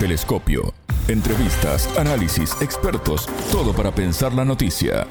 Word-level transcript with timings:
Telescopio. 0.00 0.72
Entrevistas, 1.08 1.86
análisis, 1.98 2.56
expertos, 2.62 3.26
todo 3.52 3.74
para 3.74 3.94
pensar 3.94 4.32
la 4.32 4.46
noticia. 4.46 5.06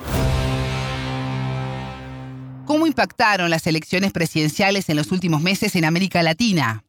¿Cómo 2.65 2.87
impactaron 2.87 3.51
las 3.51 3.67
elecciones 3.67 4.11
presidenciales 4.11 4.89
en 4.89 4.95
los 4.95 5.11
últimos 5.11 5.43
meses 5.43 5.75
en 5.75 5.85
América 5.85 6.23
Latina? 6.23 6.85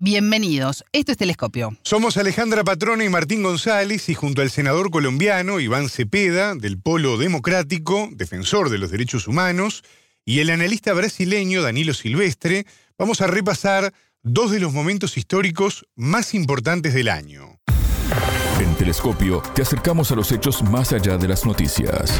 Bienvenidos, 0.00 0.84
esto 0.90 1.12
es 1.12 1.18
Telescopio. 1.18 1.76
Somos 1.82 2.16
Alejandra 2.16 2.64
Patrona 2.64 3.04
y 3.04 3.08
Martín 3.08 3.44
González 3.44 4.08
y 4.08 4.14
junto 4.14 4.42
al 4.42 4.50
senador 4.50 4.90
colombiano 4.90 5.60
Iván 5.60 5.88
Cepeda, 5.88 6.56
del 6.56 6.80
Polo 6.80 7.18
Democrático, 7.18 8.08
defensor 8.10 8.68
de 8.68 8.78
los 8.78 8.90
derechos 8.90 9.28
humanos, 9.28 9.84
y 10.24 10.40
el 10.40 10.50
analista 10.50 10.92
brasileño 10.92 11.62
Danilo 11.62 11.94
Silvestre, 11.94 12.66
vamos 12.98 13.20
a 13.20 13.28
repasar 13.28 13.94
dos 14.26 14.50
de 14.50 14.58
los 14.58 14.72
momentos 14.72 15.18
históricos 15.18 15.86
más 15.96 16.32
importantes 16.32 16.94
del 16.94 17.10
año. 17.10 17.60
En 18.58 18.74
Telescopio 18.74 19.42
te 19.54 19.60
acercamos 19.60 20.10
a 20.12 20.14
los 20.14 20.32
hechos 20.32 20.62
más 20.62 20.94
allá 20.94 21.18
de 21.18 21.28
las 21.28 21.44
noticias. 21.44 22.18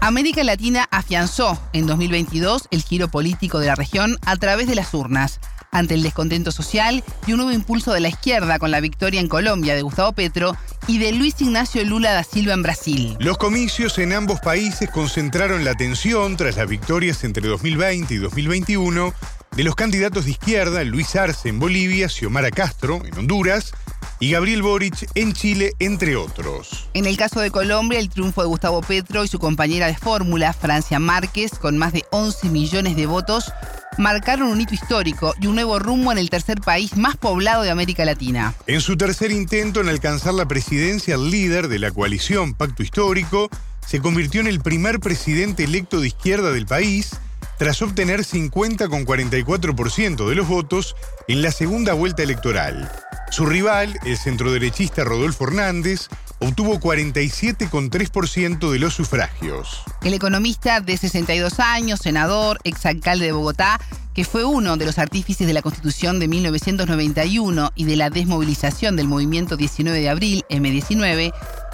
América 0.00 0.42
Latina 0.42 0.88
afianzó 0.90 1.60
en 1.72 1.86
2022 1.86 2.66
el 2.72 2.82
giro 2.82 3.08
político 3.08 3.60
de 3.60 3.68
la 3.68 3.76
región 3.76 4.18
a 4.26 4.36
través 4.36 4.66
de 4.66 4.74
las 4.74 4.92
urnas, 4.92 5.40
ante 5.76 5.94
el 5.94 6.02
descontento 6.02 6.52
social 6.52 7.04
y 7.26 7.32
un 7.32 7.38
nuevo 7.38 7.52
impulso 7.52 7.92
de 7.92 8.00
la 8.00 8.08
izquierda 8.08 8.58
con 8.58 8.70
la 8.70 8.80
victoria 8.80 9.20
en 9.20 9.28
Colombia 9.28 9.74
de 9.74 9.82
Gustavo 9.82 10.12
Petro 10.12 10.56
y 10.86 10.98
de 10.98 11.12
Luis 11.12 11.40
Ignacio 11.40 11.84
Lula 11.84 12.12
da 12.12 12.24
Silva 12.24 12.54
en 12.54 12.62
Brasil. 12.62 13.16
Los 13.20 13.38
comicios 13.38 13.98
en 13.98 14.12
ambos 14.12 14.40
países 14.40 14.90
concentraron 14.90 15.64
la 15.64 15.72
atención 15.72 16.36
tras 16.36 16.56
las 16.56 16.68
victorias 16.68 17.24
entre 17.24 17.46
2020 17.46 18.14
y 18.14 18.16
2021 18.18 19.12
de 19.54 19.64
los 19.64 19.74
candidatos 19.74 20.24
de 20.24 20.32
izquierda 20.32 20.84
Luis 20.84 21.14
Arce 21.16 21.48
en 21.48 21.58
Bolivia, 21.58 22.08
Xiomara 22.08 22.50
Castro 22.50 23.02
en 23.04 23.18
Honduras 23.18 23.72
y 24.18 24.30
Gabriel 24.30 24.62
Boric 24.62 25.08
en 25.14 25.32
Chile, 25.32 25.72
entre 25.78 26.16
otros. 26.16 26.88
En 26.94 27.06
el 27.06 27.16
caso 27.16 27.40
de 27.40 27.50
Colombia, 27.50 27.98
el 27.98 28.08
triunfo 28.08 28.42
de 28.42 28.48
Gustavo 28.48 28.80
Petro 28.80 29.24
y 29.24 29.28
su 29.28 29.38
compañera 29.38 29.86
de 29.86 29.96
fórmula, 29.96 30.52
Francia 30.52 30.98
Márquez, 30.98 31.58
con 31.58 31.76
más 31.76 31.92
de 31.92 32.04
11 32.10 32.48
millones 32.48 32.96
de 32.96 33.06
votos, 33.06 33.52
marcaron 33.98 34.48
un 34.48 34.60
hito 34.60 34.74
histórico 34.74 35.34
y 35.40 35.46
un 35.46 35.54
nuevo 35.54 35.78
rumbo 35.78 36.12
en 36.12 36.18
el 36.18 36.30
tercer 36.30 36.60
país 36.60 36.96
más 36.96 37.16
poblado 37.16 37.62
de 37.62 37.70
América 37.70 38.04
Latina. 38.04 38.54
En 38.66 38.80
su 38.80 38.96
tercer 38.96 39.30
intento 39.30 39.80
en 39.80 39.88
alcanzar 39.88 40.34
la 40.34 40.46
presidencia, 40.46 41.14
el 41.14 41.30
líder 41.30 41.68
de 41.68 41.78
la 41.78 41.90
coalición 41.90 42.54
Pacto 42.54 42.82
Histórico 42.82 43.48
se 43.86 44.00
convirtió 44.00 44.40
en 44.40 44.48
el 44.48 44.60
primer 44.60 45.00
presidente 45.00 45.64
electo 45.64 46.00
de 46.00 46.08
izquierda 46.08 46.52
del 46.52 46.66
país 46.66 47.12
tras 47.58 47.80
obtener 47.82 48.20
50,44% 48.20 50.28
de 50.28 50.34
los 50.34 50.48
votos 50.48 50.96
en 51.28 51.42
la 51.42 51.50
segunda 51.50 51.92
vuelta 51.94 52.22
electoral. 52.22 52.90
Su 53.30 53.46
rival, 53.46 53.98
el 54.04 54.18
centroderechista 54.18 55.04
Rodolfo 55.04 55.44
Hernández, 55.44 56.08
obtuvo 56.38 56.78
47,3% 56.78 58.70
de 58.70 58.78
los 58.78 58.94
sufragios. 58.94 59.82
El 60.02 60.14
economista 60.14 60.80
de 60.80 60.96
62 60.96 61.60
años, 61.60 62.00
senador, 62.00 62.58
exalcalde 62.64 63.26
de 63.26 63.32
Bogotá, 63.32 63.80
que 64.14 64.24
fue 64.24 64.44
uno 64.44 64.76
de 64.76 64.86
los 64.86 64.98
artífices 64.98 65.46
de 65.46 65.52
la 65.52 65.62
Constitución 65.62 66.18
de 66.18 66.28
1991 66.28 67.72
y 67.74 67.84
de 67.84 67.96
la 67.96 68.10
desmovilización 68.10 68.96
del 68.96 69.08
movimiento 69.08 69.56
19 69.56 70.00
de 70.00 70.08
abril, 70.08 70.44
M19, 70.48 71.32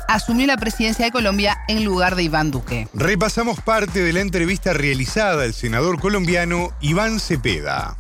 asumió 0.08 0.46
la 0.46 0.56
presidencia 0.56 1.04
de 1.04 1.12
Colombia 1.12 1.58
en 1.68 1.84
lugar 1.84 2.16
de 2.16 2.24
Iván 2.24 2.50
Duque. 2.50 2.88
Repasamos 2.94 3.60
parte 3.60 4.02
de 4.02 4.12
la 4.12 4.20
entrevista 4.20 4.72
realizada 4.72 5.44
al 5.44 5.54
senador 5.54 6.00
colombiano 6.00 6.72
Iván 6.80 7.20
Cepeda. 7.20 7.96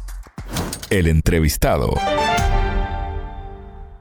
El 0.90 1.06
entrevistado. 1.06 1.94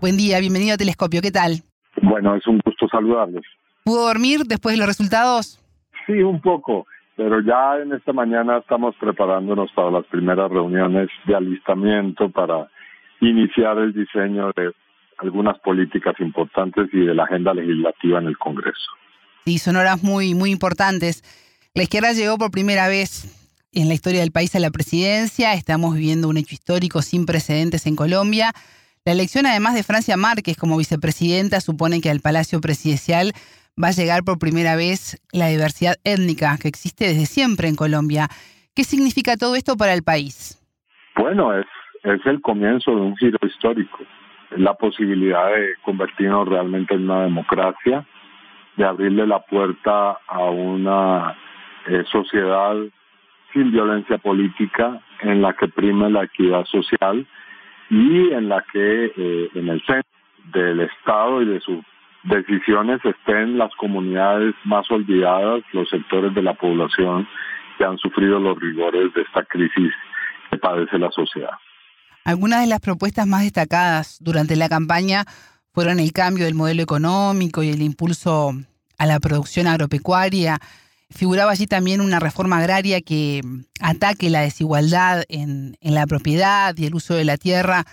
Buen 0.02 0.18
día, 0.18 0.40
bienvenido 0.40 0.73
a 0.73 0.78
Telescopio, 0.78 1.22
¿qué 1.22 1.31
tal? 1.31 1.64
Bueno, 2.02 2.36
es 2.36 2.46
un 2.48 2.60
gusto 2.64 2.88
saludarles. 2.88 3.44
¿Pudo 3.84 4.08
dormir 4.08 4.42
después 4.46 4.74
de 4.74 4.80
los 4.80 4.88
resultados? 4.88 5.59
Sí, 6.06 6.14
un 6.14 6.42
poco, 6.42 6.86
pero 7.16 7.42
ya 7.42 7.78
en 7.81 7.94
esta 7.94 8.14
mañana 8.14 8.58
estamos 8.58 8.96
preparándonos 9.00 9.72
para 9.74 9.92
las 9.92 10.06
primeras 10.06 10.50
reuniones 10.52 11.09
de 11.25 11.36
alistamiento 11.36 12.30
para 12.30 12.70
iniciar 13.22 13.78
el 13.78 13.94
diseño 13.94 14.52
de 14.56 14.72
algunas 15.20 15.59
políticas 15.59 16.16
importantes 16.20 16.90
y 16.92 17.06
de 17.06 17.14
la 17.14 17.24
agenda 17.24 17.53
legislativa 17.53 18.20
en 18.20 18.28
el 18.28 18.38
Congreso. 18.38 18.92
Sí, 19.46 19.58
son 19.58 19.75
horas 19.75 20.04
muy, 20.04 20.34
muy 20.34 20.52
importantes. 20.52 21.24
La 21.74 21.84
izquierda 21.84 22.14
llegó 22.14 22.38
por 22.38 22.52
primera 22.52 22.88
vez 22.88 23.38
en 23.74 23.88
la 23.88 23.94
historia 23.94 24.22
del 24.22 24.31
país 24.31 24.56
a 24.56 24.59
la 24.59 24.72
presidencia. 24.72 25.54
Estamos 25.54 25.96
viviendo 25.96 26.28
un 26.28 26.38
hecho 26.38 26.56
histórico 26.56 27.02
sin 27.02 27.25
precedentes 27.25 27.86
en 27.86 27.96
Colombia. 27.96 28.52
La 29.03 29.13
elección, 29.13 29.45
además 29.45 29.73
de 29.73 29.84
Francia 29.84 30.16
Márquez 30.16 30.57
como 30.57 30.78
vicepresidenta, 30.78 31.59
supone 31.59 32.01
que 32.01 32.09
al 32.12 32.19
Palacio 32.19 32.62
Presidencial 32.62 33.34
va 33.81 33.88
a 33.88 33.97
llegar 33.97 34.23
por 34.23 34.38
primera 34.38 34.75
vez 34.75 35.19
la 35.34 35.47
diversidad 35.47 35.95
étnica 36.03 36.57
que 36.62 36.67
existe 36.67 37.06
desde 37.06 37.25
siempre 37.25 37.67
en 37.67 37.75
Colombia. 37.75 38.28
¿Qué 38.75 38.84
significa 38.84 39.38
todo 39.38 39.56
esto 39.56 39.75
para 39.75 39.94
el 39.94 40.03
país? 40.03 40.62
Bueno, 41.16 41.57
es, 41.57 41.66
es 42.03 42.25
el 42.25 42.41
comienzo 42.41 42.91
de 42.91 43.01
un 43.01 43.17
giro 43.17 43.39
histórico 43.41 43.97
la 44.57 44.73
posibilidad 44.73 45.47
de 45.53 45.75
convertirnos 45.83 46.47
realmente 46.47 46.94
en 46.94 47.09
una 47.09 47.23
democracia, 47.23 48.06
de 48.75 48.85
abrirle 48.85 49.25
la 49.28 49.39
puerta 49.39 50.18
a 50.28 50.39
una 50.50 51.38
eh, 51.88 52.03
sociedad 52.12 52.75
sin 53.53 53.72
violencia 53.72 54.18
política, 54.18 55.01
en 55.22 55.41
la 55.41 55.53
que 55.53 55.68
prime 55.68 56.09
la 56.09 56.23
equidad 56.23 56.66
social 56.66 57.28
y 57.91 58.31
en 58.31 58.47
la 58.47 58.63
que 58.72 59.12
eh, 59.18 59.50
en 59.53 59.68
el 59.68 59.81
centro 59.85 60.09
del 60.53 60.79
Estado 60.79 61.41
y 61.41 61.46
de 61.46 61.59
sus 61.59 61.84
decisiones 62.24 63.02
estén 63.03 63.57
las 63.57 63.75
comunidades 63.75 64.56
más 64.63 64.90
olvidadas, 64.90 65.62
los 65.74 65.90
sectores 65.90 66.34
de 66.34 66.41
la 66.41 66.53
población 66.53 67.28
que 67.78 67.84
han 67.84 67.97
sufrido 67.97 68.40
los 68.40 68.57
rigores 68.59 69.13
de 69.13 69.22
esta 69.22 69.44
crisis 69.44 69.91
que 70.50 70.57
padece 70.57 70.97
la 70.97 71.12
sociedad. 71.12 71.51
Algunas 72.24 72.62
de 72.62 72.68
las 72.68 72.80
propuestas 72.80 73.28
más 73.28 73.44
destacadas 73.44 74.19
durante 74.22 74.56
la 74.56 74.69
campaña 74.69 75.25
fueron 75.74 76.00
el 76.00 76.13
cambio 76.13 76.46
del 76.46 76.56
modelo 76.56 76.81
económico 76.81 77.62
y 77.62 77.69
el 77.69 77.81
impulso 77.81 78.53
a 78.97 79.06
la 79.06 79.19
producción 79.19 79.68
agropecuaria. 79.68 80.59
Figuraba 81.12 81.52
allí 81.52 81.68
también 81.68 82.02
una 82.02 82.20
reforma 82.20 82.58
agraria 82.58 83.02
que 83.02 83.42
ataque 83.82 84.30
la 84.30 84.42
desigualdad 84.42 85.24
en, 85.30 85.76
la 85.82 86.08
propiedad 86.08 86.74
y 86.78 86.86
el 86.86 86.96
uso 86.96 87.14
de 87.14 87.26
la 87.26 87.38
tierra, 87.38 87.84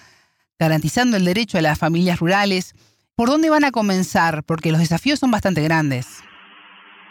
garantizando 0.58 1.16
el 1.16 1.24
derecho 1.24 1.58
a 1.58 1.62
las 1.62 1.78
familias 1.78 2.20
rurales. 2.20 2.74
¿Por 3.16 3.28
dónde 3.28 3.50
van 3.50 3.64
a 3.64 3.72
comenzar? 3.72 4.44
Porque 4.46 4.70
los 4.70 4.80
desafíos 4.80 5.18
son 5.18 5.30
bastante 5.30 5.62
grandes. 5.62 6.24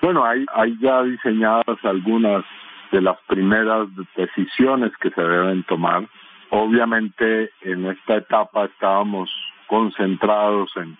Bueno, 0.01 0.23
hay, 0.25 0.45
hay 0.53 0.77
ya 0.81 1.03
diseñadas 1.03 1.77
algunas 1.83 2.45
de 2.91 3.01
las 3.01 3.17
primeras 3.27 3.87
decisiones 4.15 4.91
que 5.01 5.09
se 5.09 5.21
deben 5.21 5.63
tomar 5.63 6.07
Obviamente 6.49 7.51
en 7.61 7.85
esta 7.87 8.17
etapa 8.17 8.65
estábamos 8.65 9.29
concentrados 9.67 10.71
en 10.77 10.97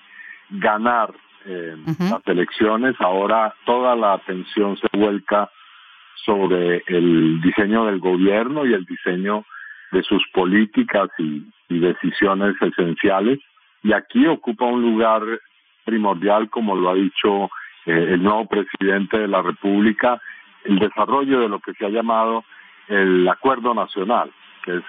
ganar 0.50 1.14
eh, 1.48 1.76
las 2.00 2.28
elecciones, 2.28 2.96
ahora 3.00 3.56
toda 3.66 3.96
la 3.96 4.14
atención 4.14 4.78
se 4.78 4.88
vuelca 4.98 5.50
sobre 6.26 6.84
el 6.88 7.40
diseño 7.42 7.86
del 7.86 8.00
gobierno 8.00 8.66
y 8.66 8.74
el 8.74 8.84
diseño 8.86 9.46
de 9.92 10.04
sus 10.04 10.22
políticas 10.34 11.10
y, 11.18 11.46
decisiones 11.70 12.56
esenciales. 12.62 13.40
Y 13.84 13.92
aquí 13.92 14.26
ocupa 14.26 14.66
un 14.66 14.82
lugar 14.82 15.22
primordial, 15.84 16.50
como 16.50 16.76
lo 16.76 16.90
ha 16.90 16.94
dicho 16.94 17.46
eh, 17.86 18.14
el 18.14 18.24
nuevo 18.24 18.48
presidente 18.48 19.20
de 19.20 19.28
la 19.28 19.42
República, 19.42 20.22
el 20.64 20.80
desarrollo 20.80 21.42
de 21.42 21.50
lo 21.50 21.60
que 21.60 21.74
se 21.74 21.86
ha 21.86 21.90
llamado 21.90 22.46
el 22.88 23.28
Acuerdo 23.28 23.74
Nacional, 23.74 24.32
que 24.64 24.78
es 24.78 24.84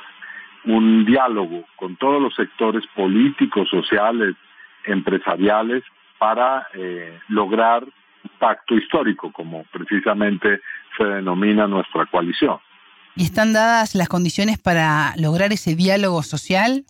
un 0.64 1.04
diálogo 1.04 1.64
con 1.76 1.96
todos 1.96 2.22
los 2.22 2.34
sectores 2.34 2.84
políticos, 2.94 3.69
sociales, 3.69 4.37
empresariales, 4.84 5.82
para 6.19 6.67
eh, 6.75 7.19
lograr 7.29 7.85
un 7.85 8.31
pacto 8.38 8.75
histórico, 8.75 9.32
como 9.32 9.65
precisamente 9.73 10.61
se 10.97 11.05
denomina 11.05 11.67
nuestra 11.67 12.06
coalición. 12.06 12.59
¿Y 13.17 13.25
están 13.25 13.53
dadas 13.53 13.94
las 13.94 14.09
condiciones 14.09 14.59
para 14.59 15.15
lograr 15.17 15.53
ese 15.53 15.75
diálogo 15.75 16.23
social? 16.23 16.85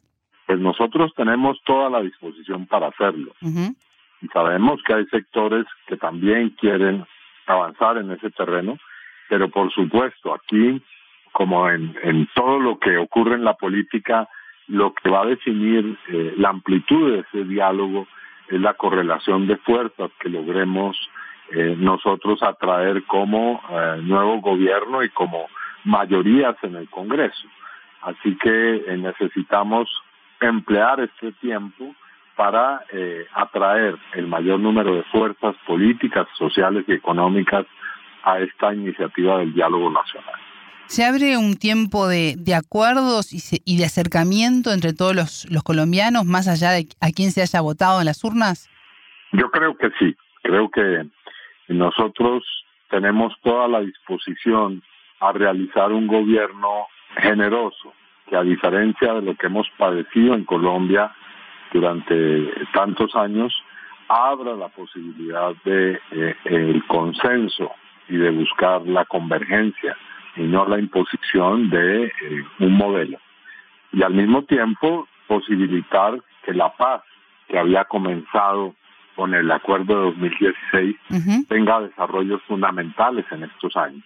Pues 0.46 0.58
nosotros 0.58 1.12
tenemos 1.16 1.58
toda 1.64 1.90
la 1.90 2.00
disposición 2.00 2.66
para 2.66 2.88
hacerlo. 2.88 3.32
Y 4.20 4.26
sabemos 4.28 4.80
que 4.86 4.94
hay 4.94 5.06
sectores 5.06 5.64
que 5.86 5.96
también 5.96 6.50
quieren 6.50 7.06
avanzar 7.46 7.98
en 7.98 8.10
ese 8.10 8.30
terreno, 8.30 8.78
pero 9.28 9.48
por 9.48 9.72
supuesto 9.72 10.34
aquí 10.34 10.82
como 11.32 11.70
en, 11.70 12.28
todo 12.34 12.58
lo 12.58 12.78
que 12.78 12.96
ocurre 12.96 13.36
en 13.36 13.44
la 13.44 13.54
política, 13.54 14.28
lo 14.66 14.92
que 14.92 15.08
va 15.08 15.22
a 15.22 15.26
definir 15.26 15.96
eh, 16.08 16.34
la 16.36 16.48
amplitud 16.48 17.12
de 17.12 17.20
ese 17.20 17.44
diálogo 17.44 18.06
es 18.48 18.60
la 18.60 18.74
correlación 18.74 19.46
de 19.46 19.56
fuerzas 19.58 20.10
que 20.20 20.28
logremos 20.28 20.96
eh, 21.50 21.76
nosotros 21.78 22.42
atraer 22.42 23.04
como 23.04 23.62
eh, 23.70 24.00
nuevo 24.02 24.40
gobierno 24.40 25.02
y 25.02 25.08
como 25.10 25.46
mayorías 25.84 26.56
en 26.62 26.76
el 26.76 26.88
Congreso. 26.90 27.48
Así 28.02 28.36
que 28.36 28.76
eh, 28.76 28.96
necesitamos 28.96 29.88
emplear 30.40 31.00
este 31.00 31.32
tiempo 31.32 31.94
para 32.36 32.84
eh, 32.92 33.26
atraer 33.34 33.96
el 34.14 34.28
mayor 34.28 34.60
número 34.60 34.94
de 34.94 35.02
fuerzas 35.04 35.56
políticas, 35.66 36.28
sociales 36.36 36.84
y 36.86 36.92
económicas 36.92 37.66
a 38.22 38.38
esta 38.38 38.72
iniciativa 38.72 39.38
del 39.38 39.52
diálogo 39.52 39.90
nacional. 39.90 40.47
¿Se 40.88 41.04
abre 41.04 41.36
un 41.36 41.56
tiempo 41.56 42.08
de, 42.08 42.34
acuerdos 42.56 43.28
y, 43.32 43.76
de 43.76 43.84
acercamiento 43.84 44.72
entre 44.72 44.94
todos 44.94 45.14
los, 45.14 45.46
los, 45.52 45.62
colombianos, 45.62 46.24
más 46.24 46.48
allá 46.48 46.70
de 46.70 46.88
a 47.02 47.10
quién 47.14 47.30
se 47.30 47.42
haya 47.42 47.60
votado 47.60 48.00
en 48.00 48.06
las 48.06 48.24
urnas? 48.24 48.70
Yo 49.32 49.50
creo 49.50 49.76
que 49.76 49.90
sí. 49.98 50.16
Creo 50.42 50.70
que 50.70 51.06
nosotros 51.68 52.42
tenemos 52.88 53.34
toda 53.42 53.68
la 53.68 53.80
disposición 53.80 54.82
a 55.20 55.32
realizar 55.32 55.92
un 55.92 56.06
gobierno 56.06 56.86
generoso, 57.18 57.92
que 58.26 58.36
a 58.36 58.42
diferencia 58.42 59.12
de 59.12 59.20
lo 59.20 59.36
que 59.36 59.48
hemos 59.48 59.68
padecido 59.76 60.34
en 60.34 60.44
Colombia 60.44 61.12
durante 61.70 62.50
tantos 62.72 63.14
años, 63.14 63.54
abra 64.08 64.54
la 64.54 64.68
posibilidad 64.68 65.52
de 65.66 66.00
eh, 66.12 66.34
el 66.46 66.82
consenso 66.86 67.72
y 68.08 68.16
de 68.16 68.30
buscar 68.30 68.86
la 68.86 69.04
convergencia 69.04 69.94
y 70.38 70.42
no 70.42 70.66
la 70.66 70.78
imposición 70.78 71.68
de 71.68 72.06
eh, 72.06 72.10
un 72.60 72.72
modelo. 72.72 73.18
Y 73.92 74.02
al 74.02 74.14
mismo 74.14 74.44
tiempo 74.44 75.08
posibilitar 75.26 76.22
que 76.44 76.54
la 76.54 76.72
paz 76.76 77.02
que 77.48 77.58
había 77.58 77.84
comenzado 77.84 78.74
con 79.16 79.34
el 79.34 79.50
acuerdo 79.50 79.94
de 79.94 80.04
2016 80.12 80.96
tenga 81.48 81.80
desarrollos 81.80 82.40
fundamentales 82.46 83.26
en 83.32 83.42
estos 83.44 83.76
años. 83.76 84.04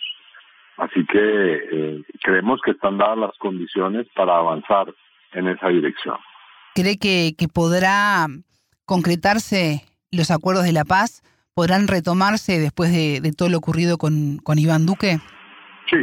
Así 0.79 1.05
que 1.05 1.19
eh, 1.19 2.03
creemos 2.23 2.61
que 2.65 2.71
están 2.71 2.97
dadas 2.97 3.19
las 3.19 3.39
condiciones 3.39 4.07
para 4.15 4.37
avanzar 4.37 4.93
en 5.33 5.49
esa 5.49 5.69
dirección. 5.69 6.17
¿Cree 6.75 6.99
que, 6.99 7.35
que 7.37 7.49
podrá 7.49 8.27
concretarse 8.87 9.83
los 10.11 10.31
acuerdos 10.31 10.65
de 10.65 10.73
la 10.73 10.85
paz? 10.85 11.23
¿Podrán 11.55 11.89
retomarse 11.89 12.59
después 12.59 12.91
de, 12.91 13.21
de 13.21 13.33
todo 13.33 13.51
lo 13.51 13.59
ocurrido 13.59 13.99
con, 13.99 14.39
con 14.39 14.59
Iván 14.59 14.87
Duque? 14.87 15.19
Sí, 15.91 15.99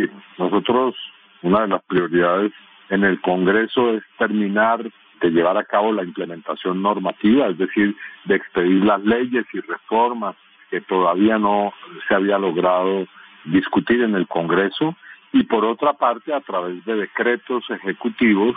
nosotros 0.69 0.95
una 1.42 1.62
de 1.62 1.68
las 1.68 1.83
prioridades 1.83 2.51
en 2.89 3.04
el 3.04 3.19
Congreso 3.21 3.94
es 3.94 4.04
terminar 4.18 4.83
de 5.21 5.30
llevar 5.30 5.57
a 5.57 5.63
cabo 5.63 5.92
la 5.92 6.04
implementación 6.04 6.81
normativa, 6.81 7.48
es 7.48 7.57
decir, 7.57 7.95
de 8.25 8.36
expedir 8.36 8.83
las 8.83 9.04
leyes 9.04 9.45
y 9.54 9.60
reformas 9.62 10.36
que 10.69 10.81
todavía 10.81 11.38
no 11.38 11.74
se 12.07 12.16
había 12.16 12.38
logrado 12.38 13.07
discutir 13.45 14.01
en 14.01 14.16
el 14.16 14.27
Congreso 14.27 14.95
y 15.33 15.44
por 15.44 15.66
otra 15.66 15.94
parte 15.94 16.33
a 16.33 16.42
través 16.42 16.83
de 16.86 16.95
decretos 16.95 17.63
ejecutivos 17.69 18.56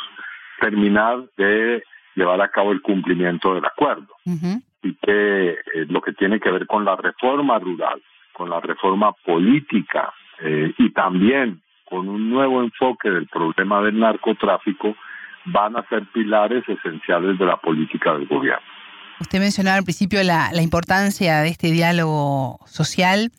terminar 0.61 1.25
de 1.37 1.83
llevar 2.15 2.41
a 2.41 2.49
cabo 2.49 2.73
el 2.73 2.83
cumplimiento 2.83 3.55
del 3.55 3.65
acuerdo. 3.65 4.15
Y 4.83 4.95
que 4.95 5.51
eh, 5.51 5.57
lo 5.89 6.01
que 6.01 6.13
tiene 6.13 6.41
que 6.41 6.51
ver 6.51 6.67
con 6.67 6.85
la 6.85 6.97
reforma 6.97 7.59
rural, 7.59 8.03
con 8.33 8.51
la 8.51 8.61
reforma 8.61 9.13
política 9.13 10.13
eh, 10.41 10.75
y 10.79 10.91
también 10.91 11.63
con 11.93 12.09
un 12.09 12.31
nuevo 12.31 12.63
enfoque 12.63 13.11
del 13.11 13.29
problema 13.29 13.83
del 13.83 13.99
narcotráfico 14.01 14.97
van 15.45 15.77
a 15.77 15.87
ser 15.91 16.11
pilares 16.11 16.65
esenciales 16.67 17.39
de 17.39 17.45
la 17.45 17.59
política 17.59 18.15
del 18.15 18.27
gobierno. 18.27 18.65
Usted 19.21 19.41
mencionaba 19.41 19.77
al 19.77 19.85
principio 19.85 20.23
la, 20.23 20.51
la 20.55 20.63
importancia 20.63 21.43
de 21.43 21.51
este 21.51 21.71
diálogo 21.71 22.59
social. 22.65 23.31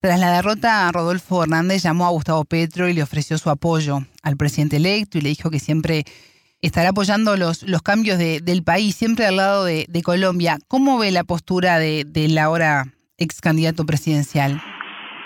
Tras 0.00 0.18
la 0.18 0.32
derrota, 0.32 0.90
Rodolfo 0.90 1.44
Hernández 1.44 1.84
llamó 1.84 2.06
a 2.06 2.10
Gustavo 2.10 2.44
Petro 2.44 2.88
y 2.88 2.94
le 2.94 3.02
ofreció 3.04 3.38
su 3.38 3.48
apoyo 3.48 4.00
al 4.24 4.36
presidente 4.36 4.78
electo 4.78 5.18
y 5.18 5.20
le 5.20 5.28
dijo 5.28 5.48
que 5.48 5.60
siempre 5.60 6.02
estará 6.60 6.88
apoyando 6.88 7.36
los, 7.36 7.62
los 7.62 7.82
cambios 7.82 8.18
del 8.18 8.64
país, 8.64 8.96
siempre 8.96 9.24
al 9.24 9.36
lado 9.36 9.64
de, 9.64 10.02
Colombia. 10.02 10.58
¿Cómo 10.66 10.98
ve 10.98 11.12
la 11.12 11.22
postura 11.22 11.78
de, 11.78 12.04
del 12.04 12.36
ahora 12.38 12.86
ex 13.18 13.40
candidato 13.40 13.86
presidencial? 13.86 14.60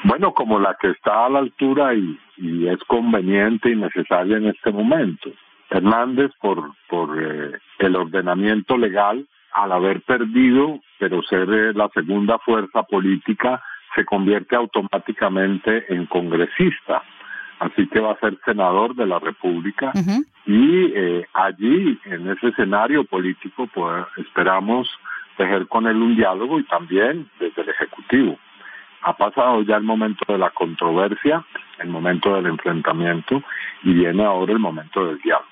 Bueno, 0.04 0.32
como 0.34 0.58
la 0.58 0.76
que 0.80 0.90
está 0.90 1.26
a 1.26 1.28
la 1.28 1.38
altura 1.40 1.94
y, 1.94 2.18
es 2.66 2.82
conveniente 2.84 3.70
y 3.70 3.76
necesaria 3.76 4.36
en 4.36 4.46
este 4.46 4.72
momento. 4.72 5.30
Hernández, 5.70 6.32
por, 6.40 6.72
por 6.88 7.22
eh, 7.22 7.58
el 7.78 7.96
ordenamiento 7.96 8.76
legal, 8.76 9.26
al 9.52 9.72
haber 9.72 10.00
perdido, 10.02 10.80
pero 10.98 11.22
ser 11.22 11.48
eh, 11.50 11.72
la 11.72 11.88
segunda 11.94 12.38
fuerza 12.38 12.82
política, 12.82 13.62
se 13.94 14.04
convierte 14.04 14.56
automáticamente 14.56 15.92
en 15.92 16.06
congresista. 16.06 17.02
Así 17.60 17.86
que 17.86 18.00
va 18.00 18.12
a 18.12 18.18
ser 18.18 18.36
senador 18.44 18.96
de 18.96 19.06
la 19.06 19.20
República 19.20 19.92
y 20.46 20.92
eh, 20.94 21.26
allí, 21.32 21.96
en 22.06 22.28
ese 22.28 22.48
escenario 22.48 23.04
político, 23.04 23.68
pues 23.72 24.04
esperamos 24.16 24.88
tejer 25.36 25.68
con 25.68 25.86
él 25.86 25.96
un 25.96 26.16
diálogo 26.16 26.58
y 26.58 26.64
también 26.64 27.28
desde 27.38 27.62
el 27.62 27.68
Ejecutivo. 27.68 28.36
Ha 29.02 29.16
pasado 29.16 29.62
ya 29.62 29.76
el 29.76 29.82
momento 29.82 30.24
de 30.32 30.38
la 30.38 30.50
controversia, 30.50 31.44
el 31.80 31.88
momento 31.88 32.34
del 32.34 32.46
enfrentamiento 32.46 33.42
y 33.82 33.94
viene 33.94 34.24
ahora 34.24 34.52
el 34.52 34.58
momento 34.58 35.04
del 35.04 35.18
diálogo. 35.18 35.46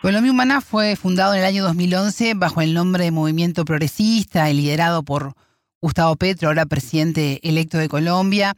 Colombia 0.00 0.32
Humana 0.32 0.60
fue 0.60 0.96
fundado 0.96 1.32
en 1.32 1.40
el 1.40 1.46
año 1.46 1.64
2011 1.64 2.34
bajo 2.34 2.60
el 2.60 2.74
nombre 2.74 3.04
de 3.04 3.10
Movimiento 3.10 3.64
Progresista 3.64 4.50
y 4.50 4.54
liderado 4.54 5.02
por 5.02 5.32
Gustavo 5.80 6.16
Petro, 6.16 6.48
ahora 6.48 6.66
presidente 6.66 7.40
electo 7.42 7.78
de 7.78 7.88
Colombia. 7.88 8.54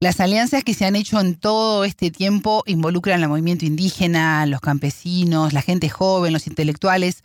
Las 0.00 0.20
alianzas 0.20 0.64
que 0.64 0.72
se 0.72 0.86
han 0.86 0.96
hecho 0.96 1.20
en 1.20 1.38
todo 1.38 1.84
este 1.84 2.10
tiempo 2.10 2.62
involucran 2.64 3.22
al 3.22 3.28
movimiento 3.28 3.66
indígena, 3.66 4.46
los 4.46 4.62
campesinos, 4.62 5.52
la 5.52 5.60
gente 5.60 5.90
joven, 5.90 6.32
los 6.32 6.46
intelectuales. 6.46 7.22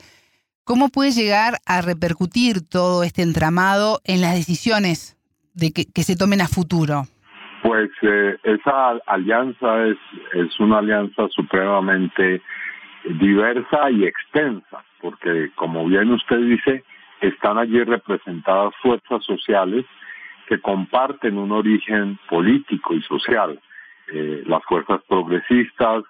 ¿Cómo 0.65 0.89
puede 0.89 1.11
llegar 1.11 1.59
a 1.65 1.81
repercutir 1.81 2.59
todo 2.67 3.03
este 3.03 3.21
entramado 3.21 4.01
en 4.03 4.19
las 4.19 4.35
decisiones 4.35 5.15
de 5.55 5.71
que, 5.71 6.03
se 6.03 6.15
tomen 6.15 6.41
a 6.41 6.47
futuro? 6.47 7.03
Pues 7.63 7.89
eh, 8.01 8.37
esa 8.43 8.99
alianza 9.07 9.85
es, 9.87 9.97
es 10.33 10.59
una 10.59 10.79
alianza 10.79 11.27
supremamente 11.29 12.41
diversa 13.19 13.89
y 13.91 14.05
extensa, 14.05 14.83
porque 15.01 15.51
como 15.55 15.85
bien 15.87 16.11
usted 16.11 16.37
dice, 16.37 16.83
están 17.21 17.57
allí 17.57 17.83
representadas 17.83 18.73
fuerzas 18.81 19.23
sociales 19.23 19.85
que 20.47 20.59
comparten 20.59 21.37
un 21.37 21.51
origen 21.51 22.19
político 22.29 22.93
y 22.93 23.01
social. 23.03 23.59
Eh, 24.11 24.43
las 24.45 24.63
fuerzas 24.65 25.01
progresistas, 25.07 26.03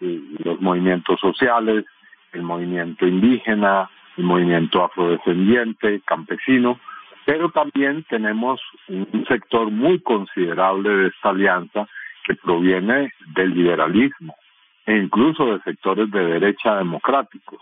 eh, 0.00 0.20
los 0.44 0.60
movimientos 0.60 1.18
sociales, 1.20 1.84
el 2.32 2.42
movimiento 2.42 3.06
indígena, 3.06 3.88
el 4.16 4.24
movimiento 4.24 4.84
afrodescendiente, 4.84 6.02
campesino, 6.04 6.78
pero 7.26 7.50
también 7.50 8.04
tenemos 8.08 8.60
un 8.88 9.24
sector 9.28 9.70
muy 9.70 10.00
considerable 10.00 10.90
de 10.90 11.06
esta 11.08 11.30
alianza 11.30 11.86
que 12.24 12.34
proviene 12.34 13.12
del 13.34 13.54
liberalismo 13.54 14.36
e 14.86 14.96
incluso 14.96 15.46
de 15.46 15.60
sectores 15.62 16.10
de 16.10 16.24
derecha 16.24 16.76
democráticos. 16.76 17.60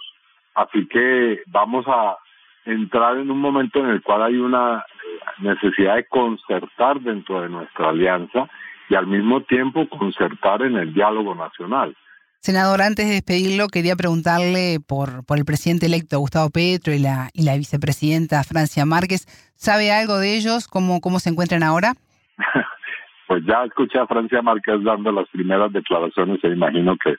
Así 0.55 0.87
que 0.87 1.43
vamos 1.47 1.87
a 1.87 2.17
entrar 2.65 3.17
en 3.17 3.31
un 3.31 3.41
momento 3.41 3.81
en 3.81 3.91
el 3.91 4.03
cual 4.03 4.23
hay 4.23 4.37
una 4.37 4.79
eh, 4.79 5.19
necesidad 5.39 5.97
de 5.97 6.07
concertar 6.07 7.01
dentro 7.01 7.41
de 7.41 7.49
nuestra 7.49 7.91
alianza 7.91 8.49
y 8.91 8.95
al 8.95 9.07
mismo 9.07 9.43
tiempo 9.43 9.89
concertar 9.89 10.63
en 10.63 10.77
el 10.77 10.93
diálogo 10.93 11.35
nacional. 11.35 11.97
Senador, 12.41 12.83
antes 12.83 13.07
de 13.07 13.15
despedirlo, 13.15 13.69
quería 13.69 13.97
preguntarle 13.97 14.79
por, 14.87 15.25
por 15.25 15.39
el 15.39 15.45
presidente 15.45 15.87
electo 15.87 16.21
Gustavo 16.21 16.51
Petro 16.51 16.95
y 16.95 16.99
la, 16.99 17.31
y 17.33 17.43
la 17.43 17.57
vicepresidenta 17.57 18.45
Francia 18.45 18.87
Márquez. 18.87 19.27
¿Sabe 19.59 19.91
algo 19.91 20.19
de 20.19 20.37
ellos? 20.37 20.69
¿Cómo, 20.69 21.01
cómo 21.01 21.19
se 21.19 21.31
encuentran 21.31 21.65
ahora? 21.65 21.95
pues 23.27 23.45
ya 23.45 23.65
escuché 23.65 23.99
a 23.99 24.07
Francia 24.07 24.41
Márquez 24.41 24.85
dando 24.85 25.11
las 25.11 25.29
primeras 25.31 25.73
declaraciones 25.73 26.39
e 26.45 26.49
imagino 26.49 26.97
que 26.97 27.17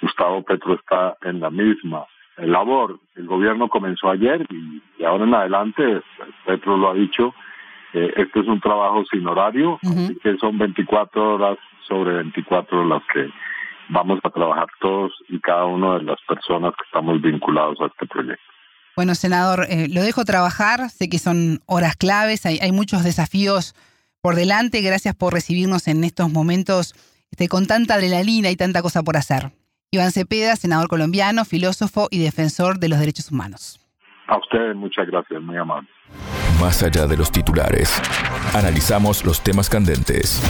Gustavo 0.00 0.44
Petro 0.44 0.74
está 0.74 1.16
en 1.22 1.40
la 1.40 1.50
misma 1.50 2.06
labor. 2.36 3.00
El 3.16 3.26
gobierno 3.26 3.68
comenzó 3.68 4.10
ayer 4.10 4.46
y, 4.48 5.02
ahora 5.04 5.24
en 5.24 5.34
adelante, 5.34 6.02
Petro 6.46 6.76
lo 6.76 6.90
ha 6.90 6.94
dicho, 6.94 7.34
eh, 7.94 8.14
este 8.16 8.40
es 8.40 8.46
un 8.46 8.60
trabajo 8.60 9.04
sin 9.10 9.26
horario, 9.26 9.80
así 9.82 10.16
que 10.22 10.36
son 10.36 10.58
24 10.58 11.34
horas 11.34 11.58
sobre 11.88 12.14
24 12.14 12.84
las 12.86 13.02
que 13.12 13.28
vamos 13.88 14.20
a 14.22 14.30
trabajar 14.30 14.68
todos 14.78 15.12
y 15.28 15.40
cada 15.40 15.64
una 15.64 15.98
de 15.98 16.04
las 16.04 16.20
personas 16.28 16.74
que 16.76 16.84
estamos 16.84 17.20
vinculados 17.20 17.80
a 17.80 17.86
este 17.86 18.06
proyecto. 18.06 18.51
Bueno, 18.96 19.14
senador, 19.14 19.66
eh, 19.70 19.88
lo 19.88 20.02
dejo 20.02 20.24
trabajar, 20.24 20.90
sé 20.90 21.08
que 21.08 21.18
son 21.18 21.62
horas 21.66 21.96
claves, 21.96 22.44
hay, 22.44 22.58
hay 22.60 22.72
muchos 22.72 23.04
desafíos 23.04 23.74
por 24.20 24.34
delante, 24.34 24.82
gracias 24.82 25.14
por 25.14 25.32
recibirnos 25.32 25.88
en 25.88 26.04
estos 26.04 26.30
momentos 26.30 26.94
este, 27.30 27.48
con 27.48 27.66
tanta 27.66 27.94
adrenalina 27.94 28.50
y 28.50 28.56
tanta 28.56 28.82
cosa 28.82 29.02
por 29.02 29.16
hacer. 29.16 29.52
Iván 29.90 30.12
Cepeda, 30.12 30.56
senador 30.56 30.88
colombiano, 30.88 31.44
filósofo 31.44 32.08
y 32.10 32.18
defensor 32.18 32.78
de 32.78 32.88
los 32.88 32.98
derechos 32.98 33.30
humanos. 33.30 33.80
A 34.28 34.38
ustedes 34.38 34.76
muchas 34.76 35.06
gracias, 35.06 35.42
muy 35.42 35.56
amable. 35.56 35.88
Más 36.60 36.82
allá 36.82 37.06
de 37.06 37.16
los 37.16 37.32
titulares, 37.32 38.00
analizamos 38.54 39.24
los 39.24 39.42
temas 39.42 39.68
candentes 39.68 40.42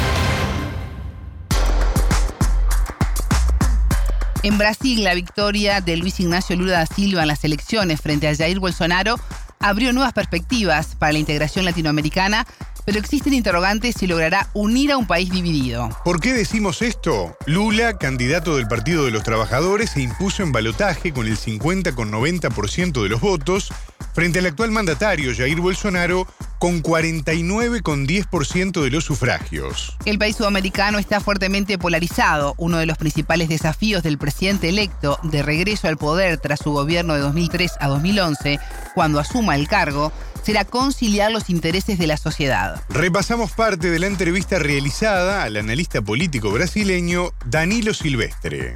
En 4.43 4.59
Brasil, 4.59 5.05
la 5.05 5.15
victoria 5.15 5.81
de 5.81 5.97
Luis 5.97 6.19
Ignacio 6.19 6.57
Lula 6.57 6.73
da 6.73 6.87
Silva 6.87 7.23
en 7.23 7.29
las 7.29 7.45
elecciones 7.45 8.01
frente 8.01 8.27
a 8.27 8.35
Jair 8.35 8.59
Bolsonaro 8.59 9.21
abrió 9.61 9.93
nuevas 9.93 10.13
perspectivas 10.13 10.97
para 10.97 11.13
la 11.13 11.21
integración 11.21 11.65
latinoamericana 11.65 12.45
pero 12.85 12.99
existen 12.99 13.35
interrogantes 13.35 13.95
si 13.99 14.07
logrará 14.07 14.49
unir 14.55 14.93
a 14.93 14.97
un 14.97 15.07
país 15.07 15.31
dividido. 15.31 15.89
¿Por 16.05 16.21
qué 16.21 16.33
decimos 16.33 16.83
esto? 16.83 17.37
Lula, 17.47 17.97
candidato 17.99 18.57
del 18.57 18.67
Partido 18.67 19.05
de 19.05 19.13
los 19.13 19.23
Trabajadores, 19.23 19.91
se 19.91 20.03
impuso 20.03 20.43
en 20.43 20.53
balotaje 20.53 21.13
con 21.13 21.27
el 21.27 21.39
50,90% 21.39 23.03
de 23.03 23.09
los 23.09 23.21
votos 23.21 23.73
frente 24.15 24.41
al 24.41 24.47
actual 24.47 24.71
mandatario 24.71 25.33
Jair 25.35 25.61
Bolsonaro 25.61 26.27
con 26.63 26.81
49,10% 26.81 28.85
de 28.85 28.91
los 28.91 29.03
sufragios. 29.03 29.97
El 30.05 30.21
país 30.21 30.37
sudamericano 30.37 31.01
está 31.01 31.19
fuertemente 31.19 31.77
polarizado. 31.77 32.55
Uno 32.57 32.79
de 32.79 32.87
los 32.87 32.99
principales 32.99 33.49
desafíos 33.49 34.05
del 34.05 34.17
presidente 34.17 34.69
electo 34.69 35.19
de 35.25 35.43
regreso 35.43 35.89
al 35.89 35.97
poder 35.97 36.39
tras 36.39 36.61
su 36.61 36.71
gobierno 36.71 37.15
de 37.15 37.21
2003 37.21 37.73
a 37.81 37.89
2011, 37.89 38.61
cuando 38.95 39.19
asuma 39.19 39.57
el 39.57 39.67
cargo, 39.67 40.13
será 40.45 40.65
conciliar 40.65 41.33
los 41.33 41.51
intereses 41.51 41.99
de 41.99 42.07
la 42.07 42.17
sociedad. 42.17 42.81
Repasamos 42.91 43.51
parte 43.51 43.91
de 43.91 43.99
la 43.99 44.07
entrevista 44.07 44.61
realizada 44.61 45.43
al 45.43 45.57
analista 45.57 46.01
político 46.01 46.53
brasileño 46.53 47.33
Danilo 47.45 47.93
Silvestre. 47.93 48.75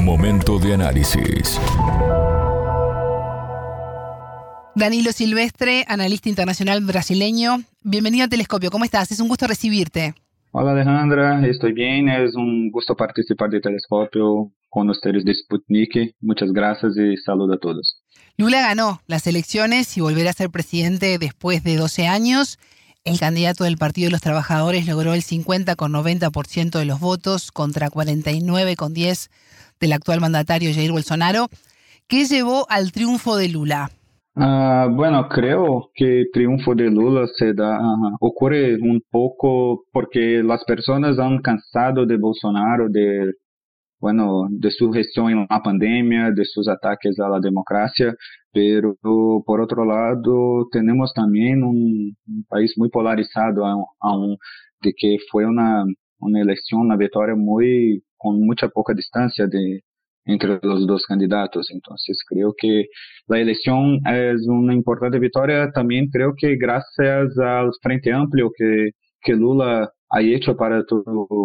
Momento 0.00 0.58
de 0.58 0.72
análisis. 0.72 1.60
Danilo 4.74 5.12
Silvestre, 5.12 5.84
analista 5.86 6.30
internacional 6.30 6.80
brasileño. 6.82 7.62
Bienvenido 7.82 8.24
a 8.24 8.28
Telescopio. 8.28 8.70
¿Cómo 8.70 8.86
estás? 8.86 9.12
Es 9.12 9.20
un 9.20 9.28
gusto 9.28 9.46
recibirte. 9.46 10.14
Hola 10.50 10.72
Alejandra, 10.72 11.46
estoy 11.46 11.72
bien. 11.72 12.08
Es 12.08 12.34
un 12.34 12.70
gusto 12.70 12.96
participar 12.96 13.50
de 13.50 13.60
Telescopio 13.60 14.50
con 14.70 14.88
ustedes 14.88 15.26
de 15.26 15.34
Sputnik. 15.34 16.14
Muchas 16.20 16.52
gracias 16.52 16.96
y 16.96 17.18
saludo 17.18 17.54
a 17.54 17.58
todos. 17.58 18.02
Lula 18.38 18.62
ganó 18.62 19.02
las 19.06 19.26
elecciones 19.26 19.94
y 19.98 20.00
volverá 20.00 20.30
a 20.30 20.34
ser 20.34 20.48
presidente 20.48 21.18
después 21.18 21.62
de 21.64 21.76
12 21.76 22.06
años. 22.06 22.58
El 23.04 23.20
candidato 23.20 23.64
del 23.64 23.76
Partido 23.76 24.06
de 24.06 24.12
los 24.12 24.22
Trabajadores 24.22 24.86
logró 24.86 25.12
el 25.12 25.22
50,90% 25.22 26.78
de 26.78 26.84
los 26.86 26.98
votos 26.98 27.52
contra 27.52 27.90
49,10% 27.90 29.28
del 29.80 29.92
actual 29.92 30.20
mandatario 30.20 30.72
Jair 30.72 30.92
Bolsonaro. 30.92 31.50
¿Qué 32.06 32.24
llevó 32.24 32.66
al 32.70 32.92
triunfo 32.92 33.36
de 33.36 33.48
Lula? 33.48 33.90
Uh, 34.34 34.88
bueno, 34.94 35.28
creo 35.28 35.90
que 35.94 36.20
el 36.20 36.30
triunfo 36.32 36.74
de 36.74 36.90
Lula 36.90 37.26
se 37.26 37.52
da, 37.52 37.78
ocurre 38.18 38.76
un 38.80 39.02
poco 39.10 39.84
porque 39.92 40.42
las 40.42 40.64
personas 40.64 41.18
han 41.18 41.42
cansado 41.42 42.06
de 42.06 42.16
Bolsonaro, 42.16 42.88
de 42.88 43.34
bueno, 44.00 44.48
de 44.50 44.70
su 44.70 44.90
gestión 44.92 45.30
en 45.30 45.46
la 45.48 45.62
pandemia, 45.62 46.32
de 46.32 46.44
sus 46.44 46.68
ataques 46.68 47.20
a 47.20 47.28
la 47.28 47.40
democracia, 47.40 48.14
pero 48.52 48.96
por 49.46 49.60
otro 49.60 49.84
lado 49.84 50.66
tenemos 50.72 51.12
también 51.14 51.62
un, 51.62 52.16
país 52.48 52.74
muy 52.76 52.88
polarizado 52.90 53.64
aún, 54.00 54.38
de 54.82 54.92
que 54.96 55.18
fue 55.30 55.46
una, 55.46 55.84
una 56.18 56.40
elección, 56.40 56.82
una 56.82 56.96
victoria 56.96 57.36
muy, 57.36 58.02
con 58.16 58.40
mucha 58.44 58.68
poca 58.68 58.94
distancia 58.94 59.46
de, 59.46 59.82
entre 60.24 60.58
los 60.62 60.86
dos 60.86 61.04
candidatos. 61.06 61.70
Entonces 61.72 62.22
creo 62.28 62.54
que 62.56 62.86
la 63.26 63.40
elección 63.40 64.00
es 64.06 64.46
una 64.46 64.74
importante 64.74 65.18
victoria. 65.18 65.70
También 65.72 66.08
creo 66.10 66.34
que 66.36 66.56
gracias 66.56 67.38
al 67.38 67.70
Frente 67.82 68.12
Amplio 68.12 68.50
que, 68.56 68.90
que 69.20 69.34
Lula 69.34 69.90
ha 70.10 70.20
hecho 70.20 70.56
para, 70.56 70.84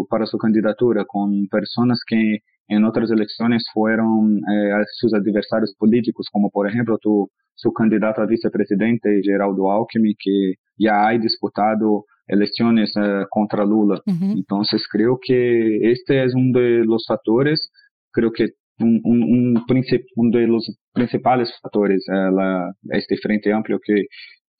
para 0.09 0.25
su 0.25 0.37
candidatura 0.37 1.05
con 1.05 1.47
personas 1.47 2.01
que 2.05 2.39
en 2.67 2.83
otras 2.83 3.09
elecciones 3.11 3.65
fueron 3.73 4.37
eh, 4.37 4.83
sus 4.93 5.13
adversarios 5.13 5.73
políticos, 5.77 6.27
como 6.31 6.49
por 6.49 6.67
ejemplo 6.67 6.97
tu, 6.97 7.29
su 7.55 7.71
candidato 7.71 8.21
a 8.21 8.25
vicepresidente, 8.25 9.21
Geraldo 9.23 9.71
Alckmin, 9.71 10.15
que 10.19 10.55
ya 10.77 11.07
ha 11.07 11.17
disputado 11.17 12.05
elecciones 12.27 12.93
eh, 12.97 13.23
contra 13.29 13.63
Lula. 13.63 14.01
Entonces 14.05 14.85
creo 14.91 15.17
que 15.21 15.91
este 15.91 16.25
es 16.25 16.35
uno 16.35 16.59
de 16.59 16.85
los 16.85 17.05
factores, 17.07 17.71
creo 18.11 18.31
que 18.31 18.49
un, 18.79 19.01
un, 19.03 19.23
un, 19.23 19.65
uno 20.15 20.37
de 20.39 20.47
los 20.47 20.77
principales 20.93 21.51
factores, 21.61 22.05
la, 22.07 22.73
este 22.89 23.17
frente 23.17 23.51
amplio 23.51 23.79
que, 23.83 24.05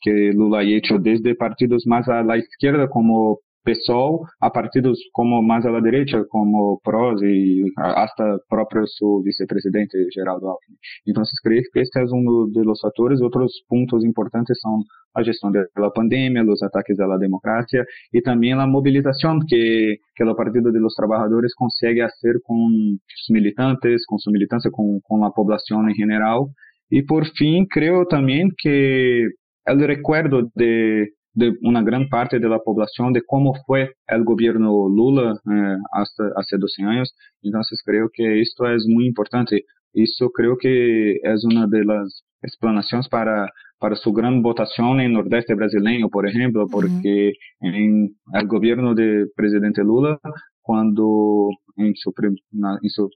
que 0.01 0.31
Lula 0.33 0.59
ha 0.59 0.63
hecho 0.63 0.97
desde 1.00 1.36
partidos 1.36 1.86
más 1.86 2.07
a 2.07 2.24
la 2.24 2.38
izquierda 2.38 2.88
como 2.89 3.39
PSOL 3.67 4.21
a 4.39 4.50
partidos 4.50 4.97
como 5.12 5.41
más 5.41 5.65
a 5.65 5.69
la 5.69 5.81
derecha, 5.81 6.24
como 6.29 6.79
PROS 6.83 7.21
y 7.24 7.63
hasta 7.75 8.38
propio 8.50 8.83
su 8.86 9.21
vicepresidente 9.24 9.97
Geraldo 10.13 10.51
Alckmin. 10.51 10.79
Entonces 11.05 11.38
creo 11.43 11.62
que 11.74 11.81
este 11.81 12.01
es 12.01 12.12
uno 12.12 12.47
de 12.47 12.63
los 12.63 12.79
factores. 12.81 13.21
Otros 13.21 13.63
puntos 13.67 14.05
importantes 14.05 14.57
son 14.62 14.83
la 15.13 15.24
gestión 15.24 15.51
de 15.51 15.65
la 15.75 15.89
pandemia, 15.89 16.43
los 16.43 16.63
ataques 16.63 16.97
a 17.00 17.07
la 17.07 17.17
democracia 17.17 17.83
y 18.12 18.21
también 18.21 18.57
la 18.57 18.67
movilización 18.67 19.41
que, 19.47 19.97
que 20.15 20.24
el 20.24 20.36
Partido 20.36 20.71
de 20.71 20.79
los 20.79 20.95
Trabajadores 20.95 21.53
consigue 21.55 22.03
hacer 22.03 22.36
con 22.43 23.00
sus 23.07 23.33
militantes, 23.33 24.05
con 24.07 24.19
su 24.19 24.31
militancia, 24.31 24.71
con, 24.71 25.00
con 25.01 25.21
la 25.21 25.31
población 25.31 25.89
en 25.89 25.95
general. 25.95 26.39
Y 26.89 27.01
por 27.01 27.25
fin 27.31 27.65
creo 27.65 28.05
también 28.05 28.50
que 28.57 29.27
el 29.65 29.79
recuerdo 29.81 30.50
de 30.55 31.09
de 31.38 31.56
una 31.62 31.84
gran 31.84 32.10
parte 32.10 32.39
de 32.39 32.50
la 32.50 32.58
población 32.58 33.13
de 33.13 33.22
cómo 33.22 33.53
fue 33.67 33.94
el 34.08 34.24
gobierno 34.24 34.89
Lula 34.89 35.39
eh, 35.46 35.77
hasta 35.91 36.24
hace 36.36 36.58
12 36.58 36.84
años. 36.84 37.15
Entonces 37.44 37.79
creo 37.86 38.10
que 38.12 38.41
esto 38.41 38.67
es 38.67 38.88
muy 38.88 39.06
importante. 39.06 39.63
Eso 39.94 40.32
creo 40.32 40.58
que 40.58 41.17
es 41.17 41.46
una 41.46 41.67
de 41.67 41.86
las 41.86 42.24
explanaciones 42.41 43.08
para, 43.08 43.51
para 43.77 43.96
su 43.96 44.13
gran 44.13 44.41
votación 44.41 45.00
en 45.00 45.13
Nordeste 45.13 45.53
brasileño, 45.53 46.10
por 46.10 46.27
ejemplo, 46.27 46.65
porque 46.72 47.34
en 47.60 48.15
el 48.34 48.48
gobierno 48.48 48.96
del 48.96 49.29
presidente 49.36 49.84
Lula 49.84 50.20
cuando 50.67 51.50
en, 51.77 51.95
su, 51.95 52.13
en 52.21 52.89
sus 52.89 53.15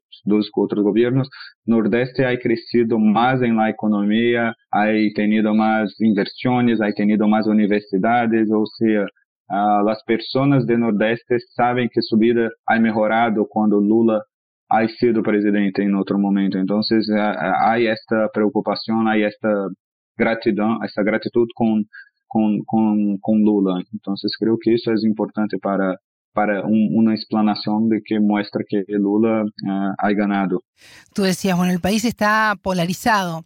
Nordeste 1.65 2.25
ha 2.25 2.39
crecido 2.39 2.98
más 2.98 3.41
en 3.41 3.58
la 3.58 3.70
economía, 3.70 4.55
ha 4.72 4.86
tenido 5.13 5.53
más 5.53 6.00
inversiones, 6.00 6.79
ha 6.81 6.89
tenido 6.93 7.27
más 7.27 7.48
universidades, 7.48 8.50
o 8.50 8.65
sea, 8.77 9.03
uh, 9.50 9.86
las 9.86 10.01
personas 10.03 10.65
de 10.65 10.77
Nordeste 10.77 11.39
saben 11.53 11.89
que 11.93 12.01
su 12.01 12.17
vida 12.17 12.50
ha 12.65 12.79
mejorado 12.79 13.46
cuando 13.50 13.81
Lula 13.81 14.24
ha 14.70 14.88
sido 14.88 15.22
presidente 15.22 15.84
en 15.84 15.96
otro 15.96 16.17
momento. 16.17 16.58
Entonces, 16.58 17.10
uh, 17.10 17.67
hay 17.70 17.88
esta 17.88 18.29
preocupación, 18.34 19.10
hay 19.10 19.24
esta 19.24 19.67
gratitud, 20.17 20.86
esta 20.86 21.03
gratitud 21.03 21.48
con, 21.53 21.84
con, 22.27 22.60
con, 22.65 23.17
con 23.20 23.41
Lula. 23.41 23.84
Entonces, 23.91 24.31
creo 24.39 24.58
que 24.58 24.74
eso 24.75 24.93
es 24.93 25.03
importante 25.03 25.58
para 25.58 25.98
para 26.34 26.64
una 26.64 27.14
explanación 27.14 27.90
de 27.90 28.02
que 28.04 28.20
muestra 28.20 28.64
que 28.68 28.84
Lula 28.88 29.44
uh, 29.44 29.94
ha 29.98 30.12
ganado. 30.14 30.64
Tú 31.14 31.24
decías, 31.24 31.58
bueno, 31.58 31.74
el 31.74 31.80
país 31.80 32.06
está 32.06 32.56
polarizado. 32.62 33.46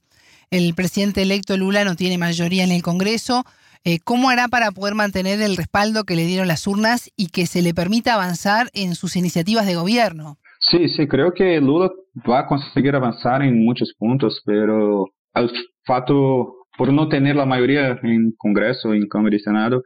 El 0.51 0.73
presidente 0.75 1.21
electo 1.21 1.57
Lula 1.57 1.83
no 1.83 1.95
tiene 1.95 2.17
mayoría 2.17 2.63
en 2.63 2.71
el 2.71 2.83
Congreso. 2.83 3.43
Eh, 3.83 3.99
¿Cómo 4.03 4.29
hará 4.29 4.47
para 4.47 4.71
poder 4.71 4.95
mantener 4.95 5.41
el 5.41 5.57
respaldo 5.57 6.05
que 6.05 6.15
le 6.15 6.25
dieron 6.25 6.47
las 6.47 6.65
urnas 6.65 7.11
y 7.15 7.27
que 7.27 7.45
se 7.45 7.61
le 7.61 7.73
permita 7.73 8.13
avanzar 8.13 8.69
en 8.73 8.95
sus 8.95 9.15
iniciativas 9.15 9.65
de 9.65 9.75
gobierno? 9.75 10.37
Sí, 10.59 10.89
sí, 10.89 11.07
creo 11.07 11.33
que 11.33 11.59
Lula 11.61 11.91
va 12.27 12.39
a 12.39 12.47
conseguir 12.47 12.95
avanzar 12.95 13.43
en 13.43 13.63
muchos 13.63 13.93
puntos, 13.97 14.41
pero 14.45 15.07
el 15.35 15.51
fato 15.85 16.55
por 16.77 16.91
no 16.91 17.07
tener 17.07 17.35
la 17.35 17.45
mayoría 17.45 17.99
en 18.01 18.33
Congreso, 18.37 18.93
en 18.93 19.07
Cámara 19.07 19.35
y 19.35 19.39
Senado, 19.39 19.83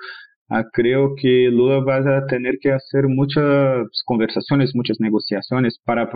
Ah, 0.52 0.66
creo 0.74 1.14
que 1.16 1.50
Lula 1.52 1.80
va 1.82 1.98
a 1.98 2.26
tener 2.26 2.58
que 2.60 2.72
hacer 2.72 3.08
muchas 3.08 3.86
conversaciones, 4.06 4.76
muchas 4.76 5.00
negociaciones 5.00 5.80
para 5.86 6.10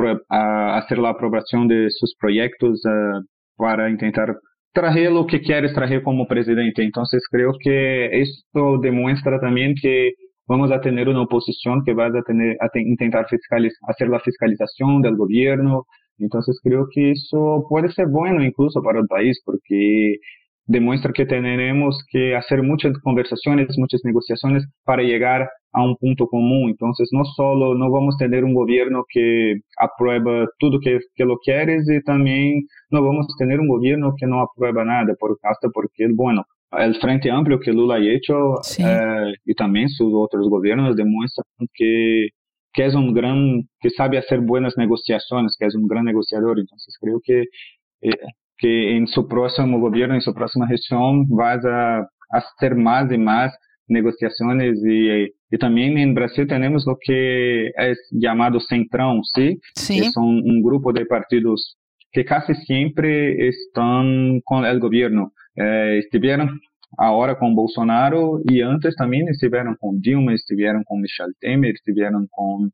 hacer 0.78 0.98
la 0.98 1.10
aprobación 1.10 1.68
de 1.68 1.90
sus 1.92 2.16
proyectos, 2.20 2.82
ah, 2.86 3.22
para 3.58 3.90
intentar 3.90 4.36
traer 4.74 5.12
lo 5.12 5.28
que 5.28 5.42
quiere 5.42 5.72
traer 5.74 6.02
como 6.04 6.28
presidente. 6.28 6.84
Entonces 6.84 7.24
creo 7.30 7.54
que 7.60 8.22
esto 8.22 8.80
demuestra 8.82 9.40
también 9.40 9.76
que 9.80 10.14
vamos 10.48 10.72
a 10.72 10.82
tener 10.82 11.10
una 11.10 11.22
oposición 11.24 11.84
que 11.86 11.94
va 11.94 12.08
a 12.08 12.24
tener 12.26 12.58
a 12.60 12.68
intentar 12.80 13.26
hacer 13.88 14.10
la 14.10 14.20
fiscalización 14.20 15.02
del 15.02 15.16
gobierno. 15.16 15.86
Entonces 16.18 16.60
creo 16.64 16.88
que 16.92 17.12
eso 17.12 17.66
puede 17.70 17.90
ser 17.92 18.08
bueno 18.08 18.44
incluso 18.44 18.82
para 18.82 19.00
el 19.00 19.08
país 19.08 19.42
porque 19.46 20.18
demuestra 20.66 21.12
que 21.14 21.26
tenemos 21.26 22.04
que 22.10 22.36
hacer 22.36 22.64
muchas 22.64 22.94
conversaciones, 23.00 23.78
muchas 23.78 24.02
negociaciones 24.04 24.66
para 24.86 25.04
llegar 25.04 25.50
a 25.74 25.84
un 25.84 25.96
punto 25.98 26.28
común. 26.28 26.70
Entonces, 26.70 27.10
no 27.12 27.26
solo 27.26 27.76
no 27.76 27.92
vamos 27.92 28.16
a 28.16 28.26
tener 28.26 28.44
un 28.44 28.54
gobierno 28.54 29.04
que 29.10 29.56
aprueba 29.78 30.48
todo 30.60 30.80
que, 30.80 31.00
que 31.16 31.26
lo 31.26 31.38
quieres 31.38 31.90
y 31.90 32.02
también 32.04 32.68
no 32.90 33.04
vamos 33.04 33.26
a 33.26 33.38
tener 33.38 33.60
un 33.60 33.68
gobierno 33.68 34.14
que 34.18 34.28
no 34.28 34.42
aprueba 34.42 34.86
nada, 34.86 35.14
por, 35.20 35.38
hasta 35.44 35.70
porque, 35.70 36.08
bueno, 36.14 36.46
el 36.72 36.96
Frente 36.96 37.30
Amplio 37.30 37.60
que 37.60 37.72
Lula 37.72 37.96
ha 37.96 38.00
hecho 38.00 38.56
eh, 38.80 39.34
y 39.46 39.54
también 39.54 39.90
sus 39.90 40.12
otros 40.14 40.50
gobiernos 40.50 40.96
demuestran 40.96 41.46
que 41.74 42.30
que 42.74 42.86
es 42.86 42.96
un 42.96 43.14
gran, 43.14 43.70
que 43.80 43.92
sabe 43.92 44.18
hacer 44.18 44.40
buenas 44.42 44.78
negociaciones, 44.78 45.56
que 45.58 45.68
es 45.68 45.76
un 45.76 45.88
gran 45.88 46.06
negociador. 46.06 46.60
Entonces 46.60 46.98
creo 47.00 47.22
que, 47.24 47.44
eh, 48.02 48.12
que 48.64 48.96
en 48.96 49.08
su 49.08 49.28
próximo 49.28 49.78
gobierno, 49.78 50.16
en 50.16 50.22
su 50.22 50.34
próxima 50.34 50.66
gestión, 50.68 51.28
vas 51.28 51.66
a 51.66 52.08
hacer 52.30 52.78
más 52.78 53.12
y 53.12 53.18
más 53.18 53.54
negociaciones 53.88 54.80
y, 54.86 55.26
y 55.52 55.58
también 55.60 55.98
en 55.98 56.14
Brasil 56.14 56.48
tenemos 56.48 56.86
lo 56.88 56.98
que 57.06 57.68
es 57.68 58.00
llamado 58.12 58.60
Centrão, 58.62 59.20
¿sí? 59.36 59.60
Sí. 59.76 60.00
Que 60.00 60.12
son 60.12 60.24
un 60.26 60.62
grupo 60.64 60.94
de 60.94 61.06
partidos 61.06 61.78
que 62.14 62.24
casi 62.24 62.56
siempre 62.56 63.50
están 63.50 64.40
con 64.46 64.64
el 64.64 64.80
gobierno. 64.80 65.34
Eh, 65.58 66.00
estuvieron 66.00 66.62
ahora 66.98 67.38
con 67.38 67.56
Bolsonaro 67.56 68.40
y 68.46 68.62
antes 68.62 68.96
también 68.96 69.28
estuvieron 69.28 69.76
con 69.78 70.00
Dilma, 70.00 70.34
estuvieron 70.34 70.86
con 70.86 71.02
Michel 71.02 71.36
Temer, 71.42 71.74
estuvieron 71.74 72.30
con 72.32 72.72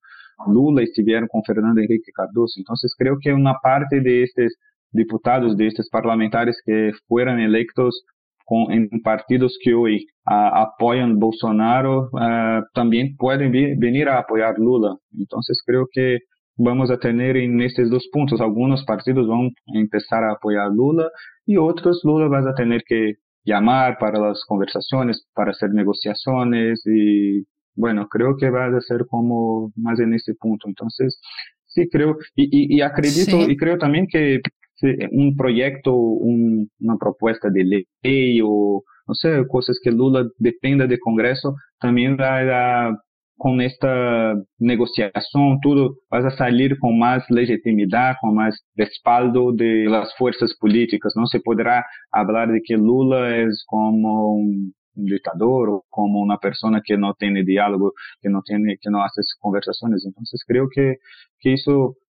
Lula, 0.53 0.83
estuvieron 0.83 1.27
con 1.29 1.41
Fernando 1.43 1.81
Henrique 1.81 2.11
Cardoso. 2.13 2.59
Entonces 2.59 2.93
creo 2.95 3.17
que 3.19 3.33
una 3.33 3.55
parte 3.63 4.01
de 4.01 4.21
estos 4.21 4.53
diputados, 4.91 5.55
de 5.57 5.67
estos 5.67 5.89
parlamentares 5.89 6.61
que 6.65 6.91
fueron 7.07 7.39
electos 7.39 8.03
con, 8.45 8.71
en 8.71 8.89
partidos 9.03 9.57
que 9.63 9.73
hoy 9.73 10.07
uh, 10.25 10.65
apoyan 10.65 11.19
Bolsonaro, 11.19 12.09
uh, 12.13 12.63
también 12.73 13.15
pueden 13.17 13.51
venir 13.79 14.09
a 14.09 14.19
apoyar 14.19 14.55
Lula. 14.57 14.95
Entonces 15.17 15.61
creo 15.65 15.87
que 15.91 16.19
vamos 16.57 16.89
a 16.91 16.97
tener 16.97 17.37
en 17.37 17.61
estos 17.61 17.89
dos 17.89 18.07
puntos. 18.11 18.41
Algunos 18.41 18.83
partidos 18.85 19.27
van 19.27 19.51
a 19.75 19.79
empezar 19.79 20.23
a 20.23 20.33
apoyar 20.33 20.69
Lula 20.71 21.09
y 21.45 21.57
otros 21.57 22.01
Lula 22.03 22.27
va 22.27 22.39
a 22.49 22.55
tener 22.55 22.81
que 22.85 23.13
llamar 23.45 23.97
para 23.99 24.19
las 24.19 24.43
conversaciones, 24.45 25.25
para 25.33 25.51
hacer 25.51 25.69
negociaciones 25.71 26.81
y 26.85 27.45
bueno, 27.75 28.07
creo 28.09 28.35
que 28.35 28.49
va 28.49 28.65
a 28.65 28.81
ser 28.81 29.05
como 29.07 29.71
más 29.75 29.99
en 29.99 30.13
ese 30.13 30.33
punto. 30.33 30.67
Entonces, 30.67 31.21
sí 31.65 31.87
creo 31.89 32.17
y, 32.35 32.45
y, 32.45 32.77
y 32.77 32.81
acredito 32.81 33.45
Sí. 33.45 33.51
y 33.51 33.55
creo 33.55 33.77
también 33.77 34.07
que 34.11 34.39
sí, 34.79 34.87
un 35.11 35.35
proyecto, 35.35 35.93
un- 35.95 36.69
una 36.79 36.97
propuesta 36.97 37.49
de 37.49 37.63
ley 38.03 38.41
o 38.43 38.83
no 39.07 39.15
sé, 39.15 39.43
cosas 39.47 39.79
que 39.83 39.91
Lula 39.91 40.27
dependa 40.37 40.85
de 40.87 40.99
Congreso, 40.99 41.55
también 41.79 42.15
va 42.19 42.89
a 42.89 42.97
con 43.37 43.61
esta 43.61 44.35
negociación, 44.59 45.59
todo 45.61 45.95
vas 46.11 46.25
a 46.25 46.31
salir 46.31 46.77
con 46.79 46.99
más 46.99 47.23
legitimidad, 47.29 48.15
con 48.21 48.35
más 48.35 48.61
respaldo 48.75 49.53
de 49.53 49.85
las 49.85 50.13
fuerzas 50.17 50.53
políticas. 50.59 51.13
No 51.15 51.25
se 51.25 51.39
podrá 51.39 51.85
hablar 52.11 52.51
de 52.51 52.61
que 52.63 52.75
Lula 52.75 53.37
es 53.37 53.63
como 53.65 54.33
un 54.35 54.73
un 54.99 55.05
dictador 55.05 55.83
como 55.89 56.21
una 56.21 56.37
persona 56.37 56.81
que 56.85 56.97
no 56.97 57.13
tiene 57.15 57.43
diálogo, 57.43 57.93
que 58.21 58.29
no 58.29 58.41
tiene, 58.43 58.77
que 58.81 58.89
no 58.89 59.03
hace 59.03 59.21
conversaciones. 59.39 60.03
Entonces 60.05 60.43
creo 60.47 60.67
que, 60.73 60.95
que 61.39 61.53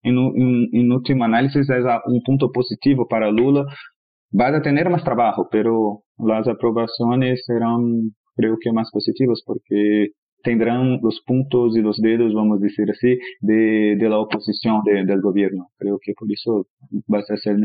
en, 0.03 0.17
u- 0.17 0.33
en, 0.35 0.69
en 0.73 0.91
último 0.91 1.23
análisis 1.25 1.69
es 1.69 1.85
punto 2.23 2.51
positivo 2.51 3.07
para 3.07 3.31
Lula. 3.31 3.65
Va 4.39 4.47
a 4.47 4.61
tener 4.61 4.89
más 4.89 5.03
trabajo, 5.03 5.47
pero 5.51 6.03
las 6.17 6.47
aprobaciones 6.47 7.43
serán 7.45 8.11
creo 8.35 8.57
que 8.61 8.71
más 8.71 8.89
positivas 8.91 9.41
porque 9.45 10.09
tendrán 10.51 10.99
los 11.01 11.19
puntos 11.25 11.75
y 11.75 11.81
los 11.81 11.97
dedos, 11.97 12.33
vamos 12.33 12.59
a 12.59 12.63
decir 12.63 12.89
así, 12.89 13.19
de, 13.41 13.97
de 13.99 14.09
la 14.09 14.17
oposición 14.19 14.81
de- 14.85 15.03
del 15.03 15.19
gobierno. 15.21 15.69
Creo 15.77 15.99
que 16.01 16.13
por 16.17 16.31
eso 16.31 16.65
va 17.13 17.19
a 17.19 17.23
ser 17.37 17.57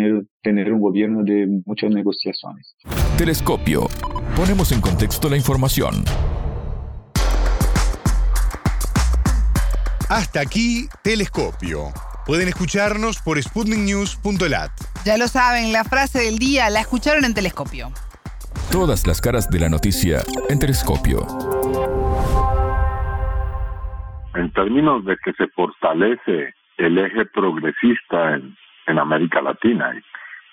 tener 0.42 0.72
un 0.72 0.80
gobierno 0.80 1.22
de 1.22 1.46
muchas 1.64 1.90
negociaciones. 1.92 2.74
Telescopio. 3.16 3.86
Ponemos 4.34 4.72
en 4.72 4.80
contexto 4.80 5.28
la 5.30 5.36
información. 5.36 5.94
Hasta 10.08 10.40
aquí, 10.40 10.88
Telescopio. 11.04 11.92
Pueden 12.26 12.48
escucharnos 12.48 13.18
por 13.24 13.40
sputniknews.lat. 13.40 14.70
Ya 15.04 15.16
lo 15.18 15.28
saben, 15.28 15.72
la 15.72 15.84
frase 15.84 16.18
del 16.20 16.38
día 16.38 16.68
la 16.68 16.80
escucharon 16.80 17.24
en 17.24 17.32
Telescopio. 17.34 17.92
Todas 18.72 19.06
las 19.06 19.20
caras 19.20 19.48
de 19.50 19.60
la 19.60 19.68
noticia 19.68 20.22
en 20.48 20.58
Telescopio. 20.58 21.26
En 24.34 24.50
términos 24.52 25.04
de 25.04 25.16
que 25.18 25.32
se 25.34 25.48
fortalece 25.48 26.54
el 26.76 26.98
eje 26.98 27.26
progresista 27.26 28.34
en, 28.34 28.56
en 28.86 28.98
América 28.98 29.42
Latina 29.42 29.94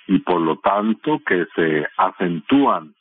y, 0.07 0.19
por 0.19 0.41
lo 0.41 0.57
tanto 0.57 1.19
que 1.25 1.45
se 1.55 1.87
acentúan 1.97 2.93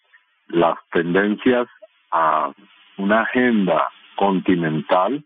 las 0.48 0.78
tendencias 0.92 1.68
a 2.10 2.50
una 2.96 3.22
agenda 3.22 3.88
continental 4.16 5.24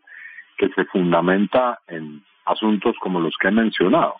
que 0.57 0.69
se 0.71 0.85
fundamenta 0.87 1.79
en 1.89 2.23
asuntos 2.45 2.97
como 3.01 3.21
los 3.21 3.37
que 3.39 3.49
he 3.49 3.53
mencionado. 3.53 4.17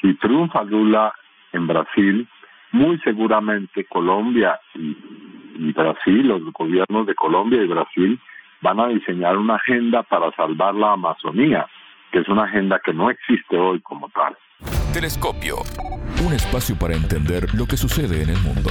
Si 0.00 0.14
triunfa 0.14 0.62
Lula 0.64 1.12
en 1.52 1.66
Brasil, 1.66 2.28
muy 2.72 2.98
seguramente 3.00 3.84
Colombia 3.84 4.58
y 4.74 5.72
Brasil, 5.72 6.26
los 6.26 6.44
gobiernos 6.52 7.06
de 7.06 7.14
Colombia 7.14 7.62
y 7.62 7.66
Brasil, 7.66 8.18
van 8.62 8.80
a 8.80 8.86
diseñar 8.88 9.36
una 9.36 9.56
agenda 9.56 10.02
para 10.04 10.30
salvar 10.32 10.74
la 10.74 10.92
Amazonía, 10.92 11.66
que 12.10 12.20
es 12.20 12.28
una 12.28 12.44
agenda 12.44 12.80
que 12.84 12.94
no 12.94 13.10
existe 13.10 13.58
hoy 13.58 13.80
como 13.80 14.08
tal. 14.10 14.36
Telescopio. 14.94 15.56
Un 16.24 16.32
espacio 16.32 16.76
para 16.78 16.94
entender 16.94 17.52
lo 17.54 17.66
que 17.66 17.76
sucede 17.76 18.22
en 18.22 18.30
el 18.30 18.38
mundo. 18.38 18.70